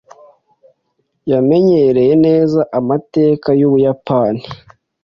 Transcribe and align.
Yamenyereye 1.31 2.13
neza 2.25 2.59
amateka 2.79 3.47
yUbuyapani. 3.59 4.41